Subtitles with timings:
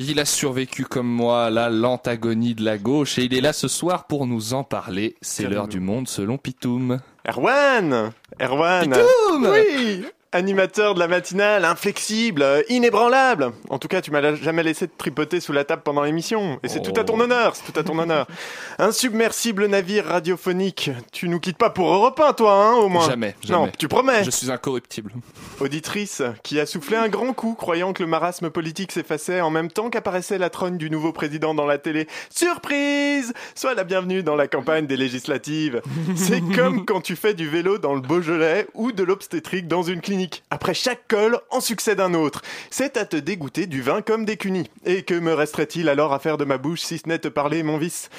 [0.00, 3.40] Il a survécu comme moi à la lente agonie de la gauche et il est
[3.40, 5.16] là ce soir pour nous en parler.
[5.20, 7.00] C'est l'heure du monde selon Pitoum.
[7.28, 8.12] Erwan!
[8.40, 8.84] Erwan!
[8.84, 9.48] Pitoum!
[9.50, 13.52] Oui Animateur de la matinale, inflexible, euh, inébranlable.
[13.70, 16.60] En tout cas, tu m'as jamais laissé te tripoter sous la table pendant l'émission.
[16.62, 17.22] Et c'est tout à ton Oh.
[17.22, 18.26] honneur, c'est tout à ton honneur.
[18.78, 20.90] Un submersible navire radiophonique.
[21.12, 23.72] Tu nous quittes pas pour Europe 1, toi, hein, au moins Jamais, Non, jamais.
[23.78, 25.12] tu promets Je suis incorruptible.
[25.60, 29.70] Auditrice, qui a soufflé un grand coup, croyant que le marasme politique s'effaçait en même
[29.70, 32.06] temps qu'apparaissait la trône du nouveau président dans la télé.
[32.28, 35.80] Surprise Sois la bienvenue dans la campagne des législatives.
[36.16, 40.02] C'est comme quand tu fais du vélo dans le Beaujolais ou de l'obstétrique dans une
[40.02, 40.17] clinique.
[40.50, 42.42] Après chaque col, en succède un autre.
[42.70, 44.70] C'est à te dégoûter du vin comme des cunis.
[44.84, 47.62] Et que me resterait-il alors à faire de ma bouche si ce n'est te parler,
[47.62, 48.10] mon vice?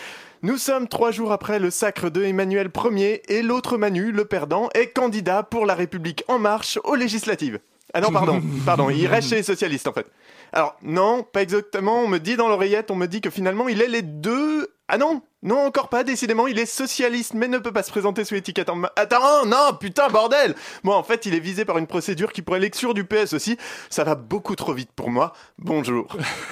[0.41, 4.69] Nous sommes trois jours après le sacre de Emmanuel Ier et l'autre Manu, le perdant,
[4.73, 7.59] est candidat pour la République en marche aux législatives.
[7.93, 10.05] Ah non, pardon, pardon, il reste chez les socialistes en fait.
[10.53, 13.81] Alors non, pas exactement, on me dit dans l'oreillette, on me dit que finalement il
[13.81, 14.69] est les deux...
[14.87, 18.25] Ah non, non encore pas, décidément, il est socialiste mais ne peut pas se présenter
[18.25, 18.75] sous l'étiquette en...
[18.75, 22.41] ma- Attends, non, putain, bordel Moi en fait, il est visé par une procédure qui
[22.41, 23.57] pourrait l'exclure du PS aussi.
[23.89, 25.33] Ça va beaucoup trop vite pour moi.
[25.57, 26.07] Bonjour.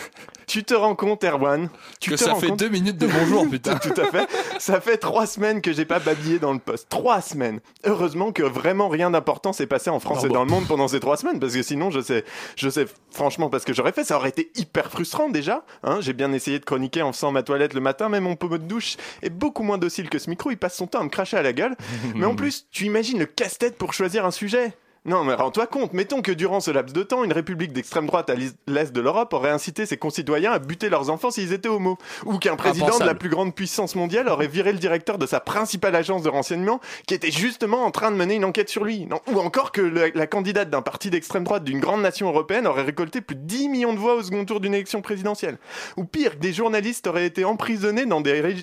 [0.47, 1.69] tu te rends compte, Erwan?
[1.99, 3.75] Tu que te ça rends fait compte deux minutes de bonjour, putain.
[3.77, 4.29] tout à fait.
[4.59, 6.87] Ça fait trois semaines que j'ai pas babillé dans le poste.
[6.89, 7.59] Trois semaines.
[7.83, 10.35] Heureusement que vraiment rien d'important s'est passé en France Ah et bon.
[10.35, 12.23] dans le monde pendant ces trois semaines, parce que sinon, je sais,
[12.55, 14.05] je sais franchement pas ce que j'aurais fait.
[14.05, 15.63] Ça aurait été hyper frustrant déjà.
[15.83, 18.57] Hein j'ai bien essayé de chroniquer en faisant ma toilette le matin, mais mon pommeau
[18.57, 20.51] de douche est beaucoup moins docile que ce micro.
[20.51, 21.75] Il passe son temps à me cracher à la gueule.
[22.15, 24.73] mais en plus, tu imagines le casse-tête pour choisir un sujet.
[25.07, 28.29] Non, mais rends-toi compte, mettons que durant ce laps de temps, une république d'extrême droite
[28.29, 31.97] à l'est de l'Europe aurait incité ses concitoyens à buter leurs enfants s'ils étaient homo.
[32.25, 35.39] Ou qu'un président de la plus grande puissance mondiale aurait viré le directeur de sa
[35.39, 39.05] principale agence de renseignement qui était justement en train de mener une enquête sur lui.
[39.05, 39.21] Non.
[39.31, 42.83] Ou encore que le- la candidate d'un parti d'extrême droite d'une grande nation européenne aurait
[42.83, 45.57] récolté plus de 10 millions de voix au second tour d'une élection présidentielle.
[45.95, 48.57] Ou pire, que des journalistes auraient été emprisonnés dans des,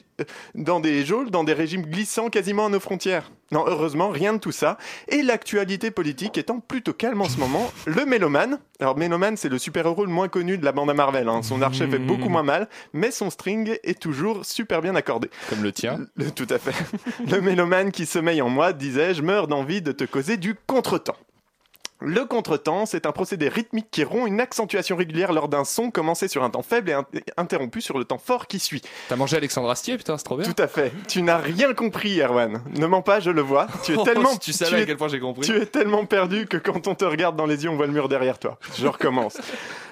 [0.55, 3.31] dans des geôles, dans des régimes glissants quasiment à nos frontières.
[3.53, 4.79] Non, heureusement, rien de tout ça.
[5.09, 9.59] Et l'actualité politique étant plutôt calme en ce moment, le Mélomane, alors Mélomane c'est le
[9.59, 11.43] super-héros le moins connu de la bande à Marvel, hein.
[11.43, 15.31] son archet fait beaucoup moins mal, mais son string est toujours super bien accordé.
[15.51, 16.01] Comme le tien.
[16.17, 16.75] Le- tout à fait.
[17.31, 21.17] Le mélomane qui sommeille en moi, disais-je, meurt d'envie de te causer du contretemps.
[22.07, 26.29] Le contretemps, c'est un procédé rythmique qui rompt une accentuation régulière lors d'un son commencé
[26.29, 27.07] sur un temps faible et in-
[27.39, 28.83] interrompu sur le temps fort qui suit.
[29.09, 30.51] T'as mangé Alexandre Astier, putain, c'est trop bien.
[30.53, 30.93] Tout à fait.
[31.09, 32.63] Tu n'as rien compris, Erwan.
[32.77, 33.67] Ne mens pas, je le vois.
[33.85, 35.47] Tu es tellement, si tu savais tu à quel point j'ai compris.
[35.47, 37.93] tu es tellement perdu que quand on te regarde dans les yeux, on voit le
[37.93, 38.59] mur derrière toi.
[38.79, 39.39] Je recommence.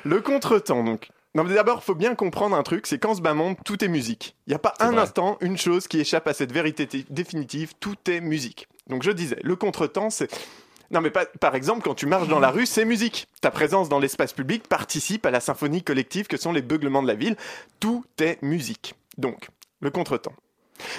[0.04, 1.08] le contretemps, donc.
[1.34, 3.88] Non, mais d'abord, faut bien comprendre un truc, c'est qu'en ce bas monde, tout est
[3.88, 4.36] musique.
[4.46, 5.00] Il n'y a pas un vrai.
[5.00, 8.68] instant, une chose qui échappe à cette vérité définitive, tout est musique.
[8.88, 10.30] Donc je disais, le contretemps, c'est...
[10.92, 13.26] Non mais pas- par exemple, quand tu marches dans la rue, c'est musique.
[13.40, 17.08] Ta présence dans l'espace public participe à la symphonie collective que sont les beuglements de
[17.08, 17.36] la ville.
[17.80, 18.94] Tout est musique.
[19.18, 19.48] Donc,
[19.80, 20.34] le contretemps.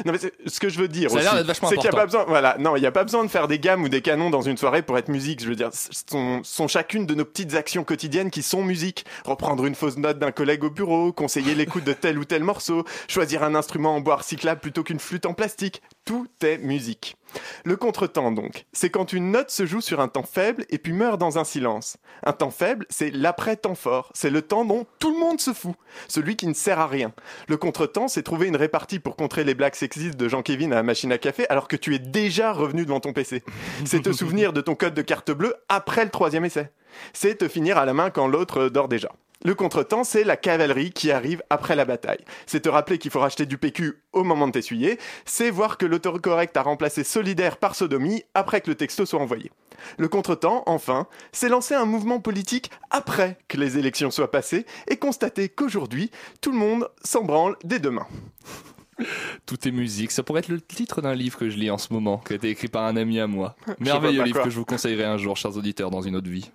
[0.05, 1.25] Non mais ce que je veux dire aussi,
[1.71, 3.49] c'est qu'il n'y a pas besoin, voilà, non, il n'y a pas besoin de faire
[3.49, 5.43] des gammes ou des canons dans une soirée pour être musique.
[5.43, 9.03] Je veux dire, ce sont, sont chacune de nos petites actions quotidiennes qui sont musique.
[9.25, 12.85] Reprendre une fausse note d'un collègue au bureau, conseiller l'écoute de tel ou tel morceau,
[13.09, 15.81] choisir un instrument en bois recyclable plutôt qu'une flûte en plastique.
[16.05, 17.15] Tout est musique.
[17.63, 20.91] Le contretemps, donc, c'est quand une note se joue sur un temps faible et puis
[20.91, 21.95] meurt dans un silence.
[22.25, 24.11] Un temps faible, c'est l'après-temps fort.
[24.13, 25.75] C'est le temps dont tout le monde se fout.
[26.09, 27.13] Celui qui ne sert à rien.
[27.47, 30.83] Le contretemps, c'est trouver une répartie pour contrer les blagues sexistes de Jean-Kévin à la
[30.83, 33.41] machine à café alors que tu es déjà revenu devant ton PC.
[33.85, 36.69] C'est te souvenir de ton code de carte bleue après le troisième essai.
[37.13, 39.09] C'est te finir à la main quand l'autre dort déjà.
[39.43, 42.23] Le contretemps, c'est la cavalerie qui arrive après la bataille.
[42.45, 44.97] C'est te rappeler qu'il faut racheter du PQ au moment de t'essuyer.
[45.25, 49.51] C'est voir que l'autocorrect a remplacé solidaire par sodomie après que le texto soit envoyé.
[49.97, 54.95] Le contretemps, enfin, c'est lancer un mouvement politique après que les élections soient passées et
[54.95, 58.07] constater qu'aujourd'hui, tout le monde s'en branle dès demain.
[59.45, 60.11] Tout est musique.
[60.11, 62.35] Ça pourrait être le titre d'un livre que je lis en ce moment, qui a
[62.35, 63.55] été écrit par un ami à moi.
[63.79, 66.51] Merveilleux livre que je vous conseillerais un jour, chers auditeurs, dans une autre vie.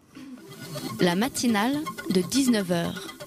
[1.00, 3.18] La matinale de 19h